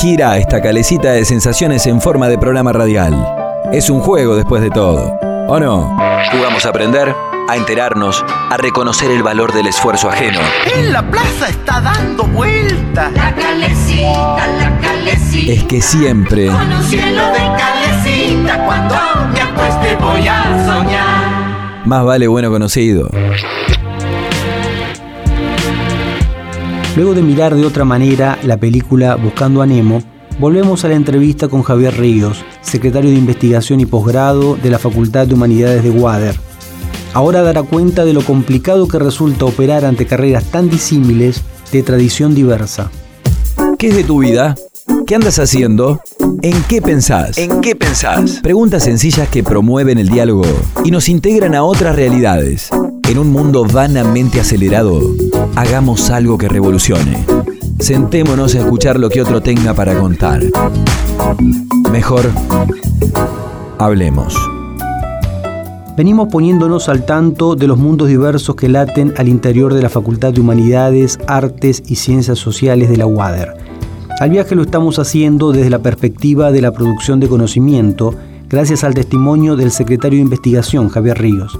gira 0.00 0.38
esta 0.38 0.62
calecita 0.62 1.12
de 1.12 1.26
sensaciones 1.26 1.86
en 1.86 2.00
forma 2.00 2.28
de 2.28 2.38
programa 2.38 2.72
radial. 2.72 3.12
Es 3.70 3.90
un 3.90 4.00
juego 4.00 4.34
después 4.34 4.62
de 4.62 4.70
todo, 4.70 5.12
¿o 5.46 5.60
no? 5.60 5.94
Jugamos 6.32 6.64
a 6.64 6.70
aprender, 6.70 7.14
a 7.46 7.56
enterarnos, 7.56 8.24
a 8.48 8.56
reconocer 8.56 9.10
el 9.10 9.22
valor 9.22 9.52
del 9.52 9.66
esfuerzo 9.66 10.08
ajeno. 10.08 10.40
En 10.74 10.90
la 10.94 11.02
plaza 11.02 11.50
está 11.50 11.82
dando 11.82 12.24
vueltas. 12.24 13.12
La 13.12 13.34
calecita, 13.34 14.46
la 14.58 14.78
calecita. 14.80 15.52
Es 15.52 15.64
que 15.64 15.82
siempre 15.82 16.46
Con 16.46 16.72
un 16.72 16.82
cielo 16.84 17.26
de 17.26 17.50
calecita. 17.58 18.64
Cuando 18.64 18.94
me 19.34 19.40
acueste 19.42 19.96
voy 19.96 20.26
a 20.26 20.64
soñar. 20.64 21.84
más 21.84 22.04
vale 22.04 22.26
bueno 22.26 22.50
conocido. 22.50 23.10
Luego 26.96 27.14
de 27.14 27.22
mirar 27.22 27.54
de 27.54 27.64
otra 27.64 27.84
manera 27.84 28.38
la 28.42 28.56
película 28.56 29.14
Buscando 29.14 29.62
a 29.62 29.66
Nemo, 29.66 30.02
volvemos 30.40 30.84
a 30.84 30.88
la 30.88 30.96
entrevista 30.96 31.46
con 31.46 31.62
Javier 31.62 31.96
Ríos, 31.96 32.44
secretario 32.62 33.10
de 33.10 33.16
Investigación 33.16 33.78
y 33.80 33.86
Posgrado 33.86 34.56
de 34.56 34.70
la 34.70 34.78
Facultad 34.78 35.26
de 35.26 35.34
Humanidades 35.34 35.84
de 35.84 35.90
Wader. 35.90 36.34
Ahora 37.14 37.42
dará 37.42 37.62
cuenta 37.62 38.04
de 38.04 38.12
lo 38.12 38.22
complicado 38.22 38.88
que 38.88 38.98
resulta 38.98 39.44
operar 39.44 39.84
ante 39.84 40.06
carreras 40.06 40.44
tan 40.44 40.68
disímiles 40.68 41.42
de 41.70 41.82
tradición 41.84 42.34
diversa. 42.34 42.90
¿Qué 43.78 43.88
es 43.88 43.96
de 43.96 44.04
tu 44.04 44.18
vida? 44.18 44.56
¿Qué 45.06 45.14
andas 45.14 45.38
haciendo? 45.38 46.00
¿En 46.42 46.62
qué 46.64 46.82
pensás? 46.82 47.38
¿En 47.38 47.60
qué 47.60 47.76
pensás? 47.76 48.40
Preguntas 48.42 48.84
sencillas 48.84 49.28
que 49.28 49.42
promueven 49.44 49.98
el 49.98 50.08
diálogo 50.08 50.44
y 50.84 50.90
nos 50.90 51.08
integran 51.08 51.54
a 51.54 51.62
otras 51.62 51.94
realidades. 51.94 52.70
En 53.08 53.18
un 53.18 53.32
mundo 53.32 53.64
vanamente 53.64 54.40
acelerado, 54.40 55.02
hagamos 55.56 56.10
algo 56.10 56.38
que 56.38 56.48
revolucione. 56.48 57.24
Sentémonos 57.78 58.54
a 58.54 58.58
escuchar 58.60 58.98
lo 58.98 59.08
que 59.08 59.22
otro 59.22 59.40
tenga 59.40 59.74
para 59.74 59.98
contar. 59.98 60.42
Mejor, 61.90 62.30
hablemos. 63.78 64.34
Venimos 65.96 66.28
poniéndonos 66.28 66.88
al 66.88 67.04
tanto 67.04 67.56
de 67.56 67.66
los 67.66 67.78
mundos 67.78 68.08
diversos 68.08 68.54
que 68.54 68.68
laten 68.68 69.12
al 69.16 69.28
interior 69.28 69.74
de 69.74 69.82
la 69.82 69.88
Facultad 69.88 70.32
de 70.32 70.40
Humanidades, 70.40 71.18
Artes 71.26 71.82
y 71.86 71.96
Ciencias 71.96 72.38
Sociales 72.38 72.88
de 72.88 72.96
la 72.96 73.06
UADER. 73.06 73.54
Al 74.20 74.30
viaje 74.30 74.54
lo 74.54 74.62
estamos 74.62 74.98
haciendo 74.98 75.52
desde 75.52 75.70
la 75.70 75.80
perspectiva 75.80 76.52
de 76.52 76.62
la 76.62 76.72
producción 76.72 77.20
de 77.20 77.28
conocimiento, 77.28 78.14
gracias 78.48 78.84
al 78.84 78.94
testimonio 78.94 79.56
del 79.56 79.70
secretario 79.70 80.18
de 80.18 80.24
Investigación, 80.24 80.88
Javier 80.88 81.18
Ríos. 81.18 81.58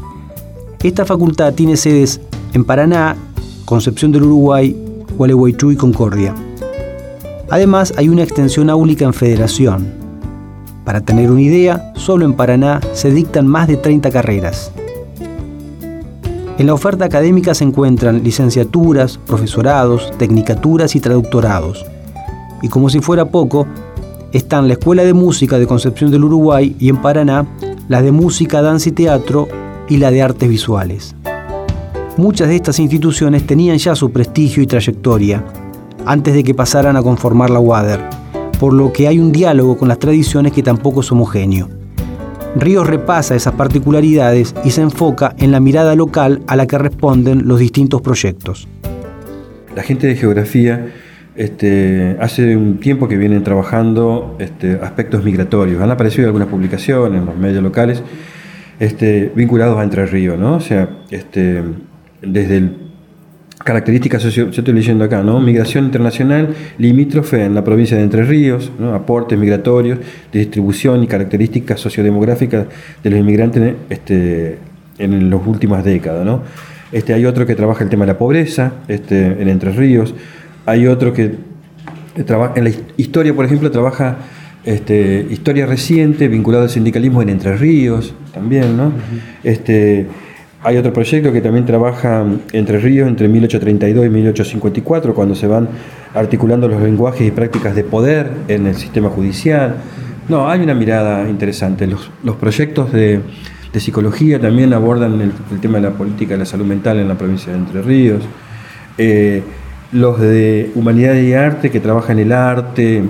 Esta 0.83 1.05
facultad 1.05 1.53
tiene 1.55 1.77
sedes 1.77 2.21
en 2.53 2.65
Paraná, 2.65 3.17
Concepción 3.71 4.11
del 4.11 4.25
Uruguay, 4.25 4.77
Gualeguaychú 5.17 5.71
y 5.71 5.77
Concordia. 5.77 6.35
Además, 7.51 7.95
hay 7.97 8.09
una 8.09 8.25
extensión 8.25 8.69
áulica 8.69 9.05
en 9.05 9.15
Federación. 9.15 9.95
Para 10.85 11.03
tener 11.03 11.31
una 11.31 11.41
idea, 11.41 11.93
solo 11.95 12.25
en 12.25 12.35
Paraná 12.35 12.81
se 12.95 13.13
dictan 13.13 13.47
más 13.47 13.69
de 13.69 13.77
30 13.77 14.11
carreras. 14.11 14.73
En 16.59 16.67
la 16.67 16.75
oferta 16.75 17.05
académica 17.05 17.55
se 17.55 17.63
encuentran 17.63 18.25
licenciaturas, 18.25 19.19
profesorados, 19.19 20.11
tecnicaturas 20.19 20.97
y 20.97 21.01
traductorados. 21.01 21.87
Y 22.63 22.69
como 22.69 22.91
si 22.91 22.99
fuera 22.99 23.27
poco, 23.27 23.69
están 24.33 24.67
la 24.67 24.75
Escuela 24.75 25.05
de 25.05 25.15
Música 25.15 25.61
de 25.61 25.69
Concepción 25.69 26.11
del 26.11 26.25
Uruguay 26.25 26.75
y 26.81 26.89
en 26.89 27.01
Paraná 27.01 27.47
las 27.87 28.03
de 28.03 28.11
Música, 28.11 28.63
Danza 28.63 28.89
y 28.89 28.93
Teatro 28.93 29.47
y 29.89 29.99
la 29.99 30.11
de 30.11 30.23
Artes 30.23 30.49
Visuales. 30.49 31.15
Muchas 32.21 32.49
de 32.49 32.57
estas 32.57 32.79
instituciones 32.79 33.47
tenían 33.47 33.79
ya 33.79 33.95
su 33.95 34.13
prestigio 34.13 34.63
y 34.63 34.67
trayectoria 34.67 35.43
antes 36.05 36.35
de 36.35 36.45
que 36.45 36.53
pasaran 36.53 36.95
a 36.99 37.03
conformar 37.03 37.49
la 37.49 37.61
UADER, 37.61 37.99
por 38.59 38.75
lo 38.75 38.93
que 38.93 39.09
hay 39.09 39.19
un 39.19 39.33
diálogo 39.33 39.79
con 39.79 39.89
las 39.89 39.99
tradiciones 39.99 40.53
que 40.53 40.63
tampoco 40.63 41.01
es 41.01 41.11
homogéneo. 41.11 41.71
Ríos 42.57 42.87
repasa 42.87 43.35
esas 43.35 43.55
particularidades 43.55 44.55
y 44.63 44.71
se 44.71 44.83
enfoca 44.83 45.35
en 45.39 45.51
la 45.51 45.61
mirada 45.61 45.95
local 45.95 46.43
a 46.47 46.57
la 46.57 46.67
que 46.67 46.77
responden 46.77 47.49
los 47.49 47.59
distintos 47.59 48.03
proyectos. 48.03 48.69
La 49.75 49.83
gente 49.83 50.07
de 50.07 50.15
geografía 50.15 50.93
este, 51.37 52.19
hace 52.21 52.55
un 52.55 52.81
tiempo 52.81 53.09
que 53.09 53.17
vienen 53.17 53.45
trabajando 53.45 54.37
este, 54.41 54.75
aspectos 54.83 55.25
migratorios. 55.25 55.81
Han 55.81 55.91
aparecido 55.91 56.27
algunas 56.27 56.49
publicaciones 56.49 57.19
en 57.19 57.25
los 57.25 57.39
medios 57.39 57.63
locales 57.63 58.03
este, 58.79 59.33
vinculados 59.35 59.79
a 59.79 59.85
Entre 59.85 60.05
Ríos, 60.05 60.39
¿no? 60.39 60.57
O 60.57 60.61
sea, 60.61 60.87
este, 61.11 61.63
desde 62.23 62.57
el 62.57 62.77
características 63.65 64.23
socio, 64.23 64.51
yo 64.51 64.61
estoy 64.61 64.75
leyendo 64.75 65.05
acá, 65.05 65.23
¿no? 65.23 65.39
Migración 65.41 65.85
internacional 65.85 66.55
limítrofe 66.79 67.45
en 67.45 67.55
la 67.55 67.63
provincia 67.63 67.97
de 67.97 68.05
Entre 68.05 68.25
Ríos, 68.25 68.73
¿no? 68.79 68.95
aportes 68.95 69.39
migratorios, 69.39 69.99
distribución 70.33 71.03
y 71.03 71.07
características 71.07 71.79
sociodemográficas 71.79 72.67
de 73.03 73.11
los 73.11 73.21
inmigrantes 73.21 73.75
este, 73.91 74.59
en 74.99 75.29
las 75.31 75.47
últimas 75.47 75.85
décadas, 75.85 76.25
¿no? 76.25 76.43
Este, 76.93 77.13
hay 77.13 77.25
otro 77.25 77.47
que 77.47 77.55
trabaja 77.55 77.85
el 77.85 77.91
tema 77.91 78.05
de 78.05 78.13
la 78.13 78.19
pobreza 78.19 78.73
este, 78.89 79.41
en 79.41 79.49
Entre 79.49 79.73
Ríos, 79.73 80.15
hay 80.67 80.87
otro 80.87 81.13
que 81.13 81.35
trabaja 82.27 82.55
en 82.57 82.65
la 82.65 82.71
historia, 82.97 83.35
por 83.35 83.45
ejemplo, 83.45 83.71
trabaja 83.71 84.19
este, 84.65 85.27
historia 85.31 85.67
reciente 85.67 86.29
vinculada 86.29 86.65
al 86.65 86.71
sindicalismo 86.71 87.23
en 87.23 87.29
Entre 87.29 87.57
Ríos, 87.57 88.15
también, 88.33 88.77
¿no? 88.77 88.93
este, 89.45 90.07
hay 90.63 90.77
otro 90.77 90.93
proyecto 90.93 91.33
que 91.33 91.41
también 91.41 91.65
trabaja 91.65 92.25
Entre 92.53 92.79
Ríos 92.79 93.09
entre 93.09 93.29
1832 93.29 94.07
y 94.07 94.09
1854, 94.09 95.15
cuando 95.15 95.35
se 95.35 95.47
van 95.47 95.69
articulando 96.15 96.69
los 96.69 96.83
lenguajes 96.83 97.27
y 97.27 97.31
prácticas 97.31 97.75
de 97.75 97.85
poder 97.85 98.31
en 98.49 98.67
el 98.67 98.75
sistema 98.75 99.09
judicial. 99.09 99.77
No, 100.29 100.49
hay 100.49 100.61
una 100.61 100.75
mirada 100.75 101.29
interesante. 101.29 101.87
Los, 101.87 102.37
proyectos 102.37 102.93
de, 102.93 103.21
psicología 103.75 104.41
también 104.41 104.73
abordan 104.73 105.21
el, 105.21 105.33
el, 105.51 105.61
tema 105.61 105.79
de 105.79 105.89
la 105.89 105.91
política 105.91 106.35
de 106.35 106.41
la 106.41 106.47
salud 106.47 106.67
mental 106.67 106.99
en 106.99 107.09
la 107.09 107.17
provincia 107.17 107.53
de 107.53 107.59
Entre 107.59 107.83
Ríos. 107.83 108.23
Eh, 108.99 109.43
los 109.93 110.21
de 110.21 110.71
humanidad 110.75 111.15
y 111.15 111.33
arte 111.33 111.71
que 111.71 111.81
trabajan 111.81 112.19
el 112.19 112.33
arte 112.33 113.03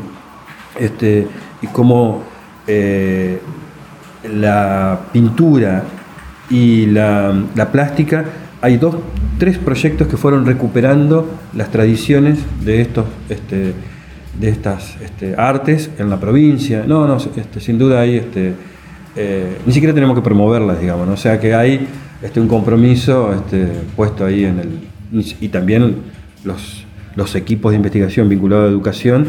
este, 0.79 1.27
y 1.61 1.67
cómo 1.67 2.23
eh, 2.67 3.39
la 4.33 5.01
pintura 5.13 5.83
y 6.51 6.87
la, 6.87 7.69
plástica, 7.73 8.25
hay 8.61 8.77
dos, 8.77 8.97
tres 9.39 9.57
proyectos 9.57 10.09
que 10.09 10.17
fueron 10.17 10.45
recuperando 10.45 11.31
las 11.55 11.71
tradiciones 11.71 12.39
de 12.65 12.83
estos, 12.83 13.07
este, 13.29 13.73
de 14.39 14.49
estas 14.49 14.97
este, 15.01 15.35
artes 15.37 15.91
en 15.99 16.11
la 16.11 16.19
provincia. 16.19 16.85
No, 16.87 17.07
no, 17.07 17.17
este, 17.17 17.61
sin 17.61 17.79
duda 17.79 18.01
hay, 18.01 18.17
este, 18.17 18.55
eh, 19.17 19.59
ni 19.65 19.73
siquiera 19.73 19.95
tenemos 19.95 20.17
que 20.17 20.23
promoverlas, 20.23 20.81
digamos, 20.81 21.07
¿no? 21.07 21.15
o 21.15 21.17
sea 21.17 21.41
que 21.41 21.55
hay 21.55 21.87
este, 22.23 22.41
un 22.41 22.49
compromiso 22.49 23.33
este, 23.33 23.69
puesto 23.97 24.27
ahí 24.27 24.45
en 24.45 24.59
el 24.59 24.69
y, 25.13 25.37
y 25.41 25.49
también 25.49 25.97
los, 26.45 26.85
los, 27.17 27.35
equipos 27.35 27.73
de 27.73 27.77
investigación 27.77 28.29
vinculados 28.29 28.69
a 28.69 28.71
educación 28.71 29.27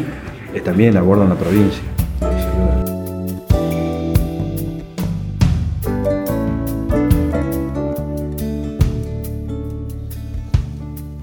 eh, 0.54 0.60
también 0.60 0.96
abordan 0.96 1.28
la 1.28 1.34
provincia. 1.34 1.82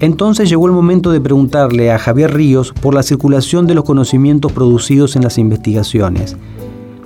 Entonces 0.00 0.48
llegó 0.48 0.66
el 0.66 0.72
momento 0.72 1.10
de 1.10 1.20
preguntarle 1.20 1.90
a 1.90 1.98
Javier 1.98 2.32
Ríos 2.32 2.72
por 2.72 2.94
la 2.94 3.02
circulación 3.02 3.66
de 3.66 3.74
los 3.74 3.84
conocimientos 3.84 4.50
producidos 4.50 5.14
en 5.14 5.22
las 5.22 5.36
investigaciones. 5.36 6.36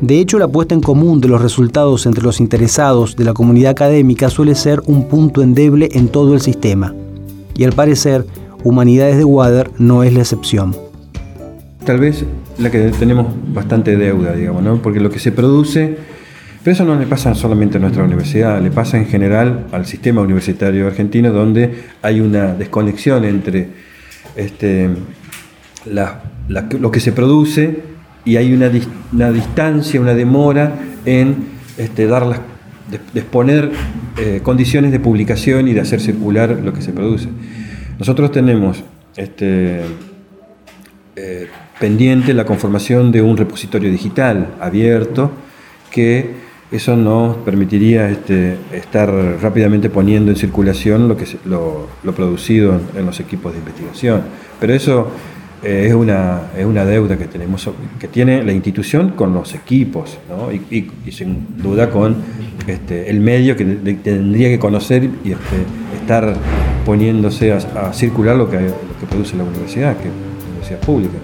De 0.00 0.21
hecho, 0.21 0.38
la 0.38 0.47
puesta 0.47 0.75
en 0.75 0.81
común 0.81 1.21
de 1.21 1.27
los 1.27 1.43
resultados 1.43 2.06
entre 2.06 2.22
los 2.22 2.41
interesados 2.41 3.16
de 3.16 3.25
la 3.25 3.32
comunidad 3.32 3.72
académica 3.72 4.31
suele 4.31 4.55
ser 4.55 4.81
un 4.87 5.09
punto 5.09 5.43
endeble 5.43 5.88
en 5.93 6.06
todo 6.06 6.34
el 6.34 6.41
sistema. 6.41 6.94
Y 7.56 7.65
al 7.65 7.72
parecer, 7.72 8.27
Humanidades 8.62 9.19
de 9.19 9.25
Wader 9.25 9.71
no 9.79 10.05
es 10.05 10.14
la 10.14 10.20
excepción. 10.20 10.75
Tal 11.85 11.99
vez 11.99 12.25
la 12.58 12.70
que 12.70 12.79
tenemos 12.99 13.26
bastante 13.52 13.97
deuda, 13.97 14.32
digamos, 14.32 14.62
¿no? 14.62 14.81
porque 14.81 15.00
lo 15.00 15.11
que 15.11 15.19
se 15.19 15.32
produce 15.32 15.99
pero 16.64 16.72
eso 16.72 16.84
no 16.87 16.99
le 16.99 17.06
pasa 17.06 17.34
solamente 17.34 17.76
a 17.76 17.81
nuestra 17.81 18.02
universidad, 18.02 18.58
le 18.62 18.70
pasa 18.70 18.96
en 18.96 19.05
general 19.05 19.66
al 19.70 19.84
sistema 19.84 20.22
universitario 20.22 20.87
argentino, 20.87 21.31
donde 21.31 21.84
hay 22.00 22.20
una 22.20 22.55
desconexión 22.55 23.26
entre 23.26 23.69
este, 24.34 24.88
lo 25.84 26.90
que 26.90 27.00
se 27.00 27.12
produce 27.12 27.81
y 28.25 28.37
hay 28.37 28.55
una, 28.55 28.70
una 29.12 29.31
distancia, 29.31 30.00
una 30.00 30.14
demora 30.14 30.72
en 31.05 31.49
este, 31.76 32.08
exponer 33.14 33.70
eh, 34.16 34.40
condiciones 34.43 34.90
de 34.90 35.00
publicación 35.00 35.69
y 35.69 35.75
de 35.75 35.82
hacer 35.82 36.00
circular 36.00 36.61
lo 36.64 36.72
que 36.72 36.81
se 36.81 36.94
produce. 36.94 37.28
Nosotros 37.99 38.32
tenemos 38.32 38.82
este, 39.19 39.82
eh, 41.14 41.49
pendiente 41.78 42.32
la 42.32 42.46
conformación 42.46 43.12
de 43.12 43.20
un 43.20 43.37
repositorio 43.37 43.90
digital 43.90 44.55
abierto 44.62 45.31
que 45.90 46.44
eso 46.75 46.97
nos 46.97 47.37
permitiría 47.37 48.11
este, 48.11 48.56
estar 48.73 49.09
rápidamente 49.41 49.91
poniendo 49.91 50.32
en 50.32 50.37
circulación 50.37 51.06
lo, 51.09 51.17
que 51.17 51.25
lo, 51.44 51.88
producido 52.17 52.81
en, 52.97 53.06
los 53.06 53.21
equipos 53.21 53.53
de 53.53 53.61
investigación. 53.61 54.23
Pero 54.59 54.75
eso 54.75 55.09
eh, 55.62 55.87
es, 55.87 55.94
una, 55.94 56.50
es 56.56 56.67
una 56.67 56.85
deuda 56.85 57.17
que, 57.17 57.26
tenemos, 57.26 57.71
que 58.00 58.09
tiene 58.09 58.43
la 58.43 58.53
institución 58.53 59.11
con 59.11 59.32
los 59.32 59.55
equipos 59.55 60.19
y, 60.71 61.12
sin 61.12 61.47
duda 61.62 61.91
con 61.91 62.17
este, 62.67 63.09
el 63.09 63.21
medio 63.21 63.56
que 63.56 63.65
tendría 64.03 64.49
que 64.49 64.59
conocer 64.59 65.05
y 65.05 65.31
este, 65.31 65.56
estar 66.00 66.35
poniéndose 66.85 67.53
a, 67.53 67.93
circular 67.93 68.35
lo 68.35 68.50
que, 68.50 68.59
lo 68.59 68.99
que 68.99 69.06
produce 69.09 69.37
la 69.37 69.44
universidad, 69.44 69.97
que 69.97 70.09
es 70.09 70.15
la 70.15 70.49
universidad 70.49 70.81
pública. 70.81 71.19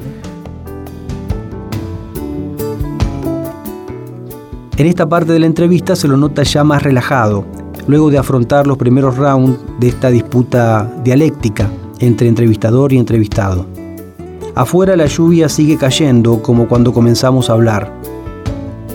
En 4.80 4.86
esta 4.86 5.06
parte 5.06 5.34
de 5.34 5.38
la 5.38 5.44
entrevista 5.44 5.94
se 5.94 6.08
lo 6.08 6.16
nota 6.16 6.42
ya 6.42 6.64
más 6.64 6.82
relajado, 6.82 7.44
luego 7.86 8.08
de 8.08 8.16
afrontar 8.16 8.66
los 8.66 8.78
primeros 8.78 9.18
rounds 9.18 9.58
de 9.78 9.88
esta 9.88 10.08
disputa 10.08 10.90
dialéctica 11.04 11.70
entre 11.98 12.28
entrevistador 12.28 12.94
y 12.94 12.96
entrevistado. 12.96 13.66
Afuera 14.54 14.96
la 14.96 15.04
lluvia 15.04 15.50
sigue 15.50 15.76
cayendo 15.76 16.40
como 16.40 16.66
cuando 16.66 16.94
comenzamos 16.94 17.50
a 17.50 17.52
hablar. 17.52 17.92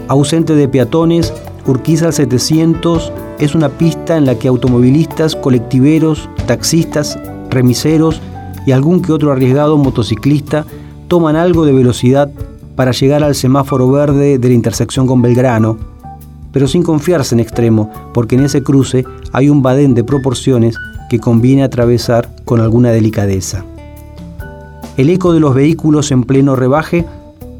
Ausente 0.08 0.56
de 0.56 0.68
peatones, 0.68 1.32
Urquiza 1.68 2.12
700 2.12 3.14
es 3.38 3.54
una 3.54 3.70
pista 3.70 4.18
en 4.18 4.26
la 4.26 4.40
que 4.40 4.48
automovilistas, 4.48 5.36
colectiveros, 5.36 6.28
taxistas, 6.48 7.20
remiseros 7.52 8.24
y 8.66 8.72
algún 8.72 9.04
que 9.04 9.12
otro 9.12 9.31
arriesgado 9.31 9.78
motociclista 9.78 10.66
toman 11.08 11.36
algo 11.36 11.64
de 11.64 11.74
velocidad 11.74 12.31
para 12.75 12.92
llegar 12.92 13.24
al 13.24 13.36
semáforo 13.36 13.89
verde 13.89 14.38
de 14.38 14.48
la 14.48 14.54
intersección 14.54 15.07
con 15.07 15.22
Belgrano, 15.22 15.77
pero 16.51 16.68
sin 16.68 16.83
confiarse 16.83 17.36
en 17.36 17.42
extremo, 17.42 17.92
porque 18.13 18.36
en 18.36 18.45
ese 18.45 18.63
cruce 18.63 19.06
hay 19.33 19.50
un 19.50 19.62
badén 19.62 19.94
de 19.94 20.04
proporciones 20.04 20.77
que 21.10 21.19
conviene 21.19 21.63
atravesar 21.63 22.30
con 22.45 22.62
alguna 22.62 22.92
delicadeza. 22.92 23.66
El 24.98 25.10
eco 25.10 25.33
de 25.33 25.42
los 25.42 25.54
vehículos 25.54 26.12
en 26.12 26.24
pleno 26.24 26.56
rebaje 26.56 27.06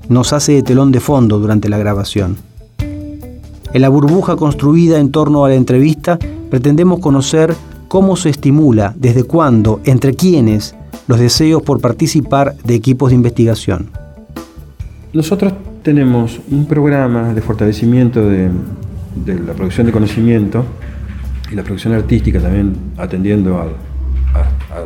nos 0.08 0.32
hace 0.32 0.54
de 0.54 0.64
telón 0.64 0.92
de 0.92 1.02
fondo 1.02 1.40
durante 1.40 1.68
la 1.68 1.78
grabación. 1.78 2.38
En 2.78 3.82
la 3.82 3.90
burbuja 3.90 4.38
construida 4.38 5.00
en 5.00 5.12
torno 5.12 5.44
a 5.44 5.50
la 5.50 5.56
entrevista 5.56 6.18
pretendemos 6.50 7.00
conocer 7.00 7.54
cómo 7.90 8.16
se 8.16 8.30
estimula, 8.30 8.94
desde 8.98 9.24
cuándo, 9.24 9.82
entre 9.84 10.14
quiénes, 10.14 10.76
los 11.08 11.20
deseos 11.20 11.62
por 11.62 11.82
participar 11.82 12.56
de 12.64 12.76
equipos 12.76 13.10
de 13.10 13.16
investigación. 13.16 14.05
Nosotros 15.16 15.54
tenemos 15.82 16.42
un 16.52 16.68
programa 16.68 17.34
de 17.34 17.40
fortalecimiento 17.40 18.30
de, 18.30 18.50
la 19.26 19.54
producción 19.54 19.88
de 19.88 19.94
conocimiento 19.94 20.66
y 21.50 21.56
la 21.56 21.64
producción 21.64 21.94
artística 21.94 22.42
también 22.42 22.76
atendiendo 22.98 23.58
a, 23.58 23.70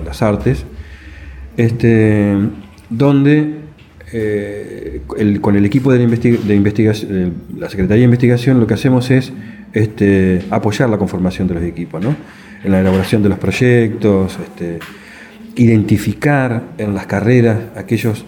las 0.06 0.22
artes, 0.22 0.66
este, 1.58 2.36
donde 2.92 3.56
eh, 4.14 5.02
con 5.42 5.56
el 5.56 5.66
equipo 5.66 5.92
de, 5.92 6.04
investigación, 6.04 7.34
la 7.58 7.68
Secretaría 7.68 8.02
de 8.02 8.06
Investigación, 8.06 8.60
lo 8.60 8.68
que 8.68 8.76
hacemos 8.76 9.10
es 9.10 9.34
este, 9.74 10.44
apoyar 10.52 10.92
la 10.92 11.00
conformación 11.00 11.48
de 11.48 11.56
los 11.56 11.64
equipos, 11.64 12.06
en 12.64 12.72
la 12.72 12.82
elaboración 12.82 13.24
de 13.24 13.30
los 13.30 13.40
proyectos, 13.40 14.38
este, 14.38 14.78
identificar 15.56 16.66
en 16.78 16.94
las 16.94 17.08
carreras 17.08 17.58
aquellos 17.76 18.26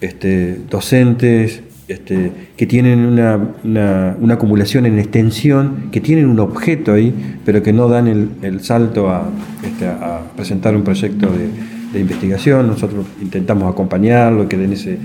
este, 0.00 0.60
docentes 0.70 1.62
este, 1.88 2.32
que 2.56 2.66
tienen 2.66 3.06
una, 3.06 4.16
acumulación 4.32 4.86
en 4.86 4.98
extensión, 4.98 5.88
que 5.92 6.00
tienen 6.00 6.26
un 6.26 6.40
objeto 6.40 6.92
ahí, 6.92 7.38
pero 7.44 7.62
que 7.62 7.72
no 7.72 7.88
dan 7.88 8.08
el, 8.42 8.60
salto 8.60 9.08
este, 9.62 9.86
a, 9.86 10.22
presentar 10.34 10.74
un 10.74 10.82
proyecto 10.82 11.28
de, 11.28 11.76
investigación. 12.00 12.66
Nosotros 12.66 13.06
intentamos 13.22 13.72
acompañarlo, 13.72 14.46
que 14.48 14.58
den 14.58 14.74
ese, 14.74 14.98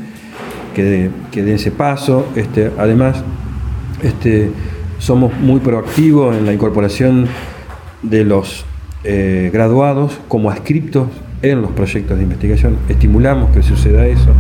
que, 0.76 1.10
ese 1.34 1.72
paso. 1.72 2.28
además, 2.78 3.24
somos 5.00 5.32
muy 5.40 5.62
proactivos 5.62 6.36
en 6.36 6.46
la 6.46 6.52
incorporación 6.52 7.28
de 8.02 8.26
los 8.26 8.66
eh, 9.06 9.52
graduados 9.54 10.20
como 10.28 10.52
adscriptos 10.52 11.08
en 11.44 11.62
los 11.62 11.72
proyectos 11.72 12.18
de 12.18 12.24
investigación. 12.24 12.76
Estimulamos 12.90 13.52
que 13.52 13.64
suceda 13.64 14.06
eso 14.06 14.34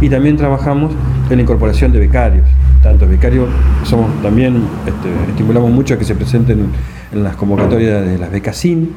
y 0.00 0.08
también 0.08 0.36
trabajamos 0.36 0.92
en 1.30 1.36
la 1.36 1.42
incorporación 1.42 1.92
de 1.92 1.98
becarios. 1.98 2.46
Tanto 2.82 3.06
becarios, 3.06 3.48
somos 3.84 4.10
también 4.22 4.62
este, 4.86 5.30
estimulamos 5.30 5.70
mucho 5.70 5.94
a 5.94 5.98
que 5.98 6.04
se 6.04 6.14
presenten 6.14 6.68
en 7.12 7.24
las 7.24 7.36
convocatorias 7.36 8.04
de 8.06 8.18
las 8.18 8.30
becas 8.30 8.56
SIN, 8.56 8.92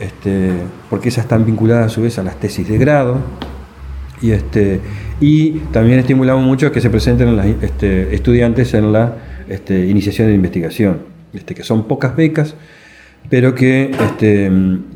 este, 0.00 0.52
porque 0.90 1.08
esas 1.08 1.24
están 1.24 1.44
vinculadas 1.46 1.86
a 1.86 1.88
su 1.88 2.02
vez 2.02 2.18
a 2.18 2.22
las 2.22 2.38
tesis 2.38 2.68
de 2.68 2.78
grado. 2.78 3.18
Y, 4.20 4.32
este, 4.32 4.80
y 5.20 5.60
también 5.72 6.00
estimulamos 6.00 6.44
mucho 6.44 6.66
a 6.66 6.72
que 6.72 6.80
se 6.80 6.90
presenten 6.90 7.36
las, 7.36 7.46
este, 7.46 8.14
estudiantes 8.14 8.74
en 8.74 8.92
la 8.92 9.14
iniciación 9.68 10.28
de 10.28 10.34
investigación, 10.34 10.98
que 11.46 11.62
son 11.62 11.86
pocas 11.86 12.16
becas, 12.16 12.54
pero 13.30 13.54
que 13.54 13.90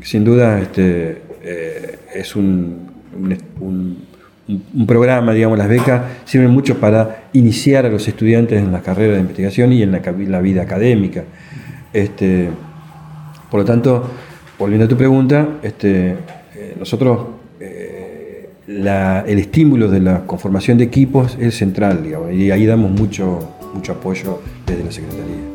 sin 0.01 0.23
duda 0.23 0.61
eh, 0.75 1.99
es 2.13 2.35
un, 2.35 2.89
programa, 4.85 5.33
digamos, 5.33 5.57
las 5.57 5.69
becas 5.69 6.01
sirven 6.25 6.51
mucho 6.51 6.79
para 6.79 7.25
iniciar 7.33 7.85
a 7.85 7.89
los 7.89 8.07
estudiantes 8.07 8.61
en 8.61 8.71
la 8.71 8.81
carrera 8.81 9.13
de 9.13 9.21
investigación 9.21 9.71
y 9.71 9.81
en 9.81 9.91
la, 9.91 10.41
vida 10.41 10.61
académica. 10.61 11.23
Este, 11.93 12.49
por 13.49 13.61
lo 13.61 13.65
tanto, 13.65 14.09
volviendo 14.59 14.85
a 14.85 14.89
tu 14.89 14.97
pregunta, 14.97 15.47
este, 15.61 16.11
eh, 16.55 16.75
nosotros 16.77 17.27
eh, 17.59 18.49
el 18.67 19.39
estímulo 19.39 19.89
de 19.89 19.99
la 19.99 20.25
conformación 20.25 20.77
de 20.77 20.85
equipos 20.85 21.37
es 21.39 21.55
central, 21.55 22.03
digamos, 22.03 22.33
y 22.33 22.51
ahí 22.51 22.65
damos 22.65 22.91
mucho, 22.91 23.55
mucho 23.73 23.93
apoyo 23.93 24.41
desde 24.65 24.83
la 24.83 24.91
Secretaría. 24.91 25.52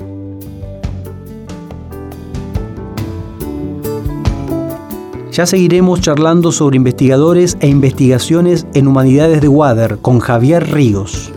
Ya 5.39 5.47
seguiremos 5.47 6.01
charlando 6.01 6.51
sobre 6.51 6.79
investigadores 6.79 7.57
e 7.61 7.69
investigaciones 7.69 8.67
en 8.75 8.89
humanidades 8.89 9.41
de 9.41 9.47
Water 9.47 9.99
con 9.99 10.19
Javier 10.19 10.69
Ríos. 10.69 11.33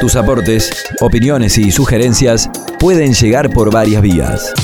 Tus 0.00 0.16
aportes, 0.16 0.70
opiniones 1.02 1.58
y 1.58 1.70
sugerencias 1.70 2.48
pueden 2.80 3.12
llegar 3.12 3.52
por 3.52 3.70
varias 3.70 4.00
vías. 4.00 4.54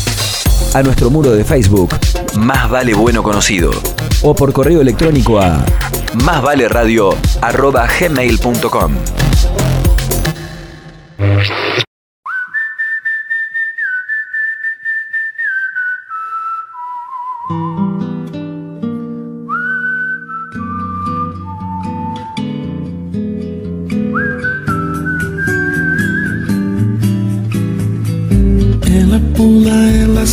A 0.72 0.82
nuestro 0.82 1.10
muro 1.10 1.32
de 1.32 1.44
Facebook, 1.44 1.90
Más 2.38 2.70
Vale 2.70 2.94
Bueno 2.94 3.22
Conocido, 3.22 3.72
o 4.22 4.34
por 4.34 4.54
correo 4.54 4.80
electrónico 4.80 5.38
a 5.38 5.62
másvaleradio.gmail.com. 6.24 8.92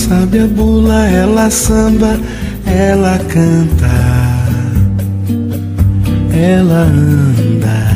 sabe 0.07 0.39
a 0.39 0.47
bula, 0.47 1.07
ela 1.07 1.49
samba, 1.49 2.19
ela 2.65 3.17
canta, 3.19 3.87
ela 6.31 6.83
anda 6.83 7.87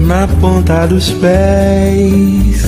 na 0.00 0.26
ponta 0.40 0.86
dos 0.86 1.10
pés. 1.10 2.67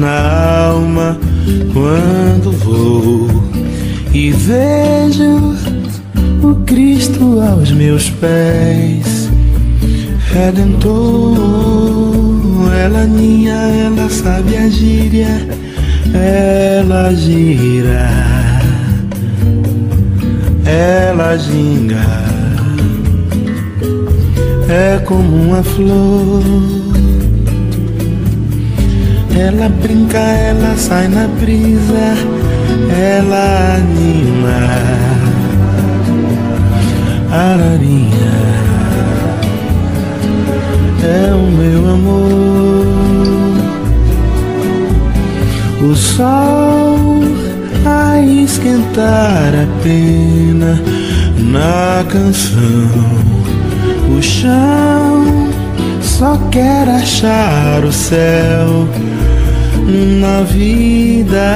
Na 0.00 0.66
alma 0.70 1.18
quando 1.74 2.50
vou 2.52 3.28
e 4.14 4.30
vejo 4.30 5.54
o 6.42 6.54
Cristo 6.64 7.38
aos 7.40 7.70
meus 7.70 8.08
pés. 8.08 9.28
Redentor, 10.32 11.36
ela 12.82 13.04
minha, 13.04 13.52
ela 13.52 14.08
sabe 14.08 14.56
a 14.56 14.68
gíria, 14.68 15.46
ela 16.14 17.12
gira, 17.14 18.08
ela 20.64 21.36
ginga, 21.36 22.06
é 24.68 24.98
como 25.00 25.36
uma 25.36 25.62
flor 25.62 26.42
Ela 29.46 29.70
brinca, 29.70 30.18
ela 30.18 30.76
sai 30.76 31.08
na 31.08 31.26
brisa, 31.26 32.14
ela 32.94 33.76
anima. 33.76 34.60
Ararinha 37.32 38.10
é 41.02 41.32
o 41.32 41.50
meu 41.52 41.88
amor. 41.88 42.86
O 45.90 45.96
sol 45.96 47.22
a 47.86 48.20
esquentar 48.20 49.54
a 49.54 49.82
pena 49.82 50.78
na 51.38 52.04
canção. 52.10 52.60
O 54.14 54.22
chão 54.22 55.48
só 56.02 56.36
quer 56.50 56.86
achar 56.90 57.82
o 57.82 57.90
céu 57.90 58.86
na 59.90 60.42
vida. 60.42 61.50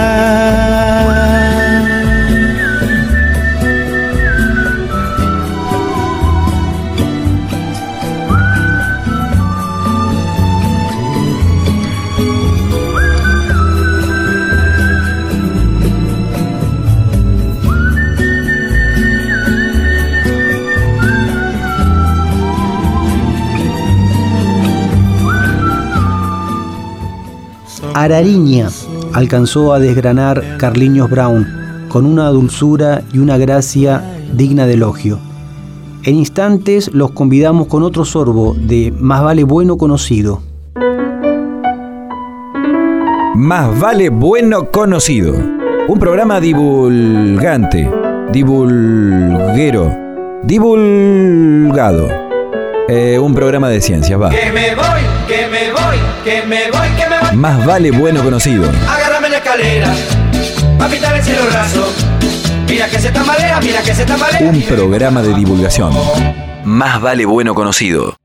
Arariña 27.94 28.68
alcanzó 29.12 29.72
a 29.72 29.78
desgranar 29.78 30.56
Carliños 30.58 31.08
Brown 31.08 31.46
con 31.88 32.06
una 32.06 32.28
dulzura 32.30 33.02
y 33.12 33.18
una 33.18 33.38
gracia 33.38 34.02
digna 34.36 34.66
de 34.66 34.74
elogio. 34.74 35.20
En 36.02 36.16
instantes 36.16 36.92
los 36.92 37.12
convidamos 37.12 37.68
con 37.68 37.84
otro 37.84 38.04
sorbo 38.04 38.54
de 38.54 38.92
Más 38.98 39.22
vale 39.22 39.44
bueno 39.44 39.78
conocido. 39.78 40.42
Más 43.36 43.78
vale 43.78 44.10
bueno 44.10 44.72
conocido. 44.72 45.34
Un 45.86 45.98
programa 45.98 46.40
divulgante, 46.40 47.88
divulguero, 48.32 49.96
divulgado. 50.42 52.08
Eh, 52.88 53.18
un 53.18 53.34
programa 53.34 53.70
de 53.70 53.80
ciencias, 53.80 54.20
va. 54.20 54.28
Que 54.28 54.52
me 54.52 54.74
voy, 54.74 55.00
que 55.26 55.46
me 55.46 55.72
voy, 55.72 55.98
que 56.22 56.42
me 56.42 56.70
voy, 56.70 56.88
que 56.98 57.08
me 57.08 57.18
voy. 57.18 57.36
Más 57.36 57.64
vale 57.64 57.90
bueno 57.90 58.22
conocido. 58.22 58.70
Agárrame 58.88 59.30
la 59.30 59.38
escalera, 59.38 59.94
pa' 60.78 60.88
pintar 60.88 61.16
el 61.16 61.22
cielo 61.22 61.40
raso. 61.50 61.90
Mira 62.68 62.86
que 62.88 62.98
se 62.98 63.10
tambalea, 63.10 63.60
mira 63.62 63.80
que 63.82 63.94
se 63.94 64.04
tambalea. 64.04 64.50
Un 64.50 64.62
programa 64.62 65.22
de 65.22 65.32
divulgación. 65.34 65.94
Más 66.64 67.00
vale 67.00 67.24
bueno 67.24 67.54
conocido. 67.54 68.16